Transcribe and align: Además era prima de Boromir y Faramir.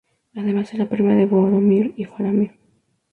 Además 0.33 0.73
era 0.73 0.89
prima 0.89 1.13
de 1.13 1.27
Boromir 1.27 1.93
y 1.95 2.05
Faramir. 2.05 2.53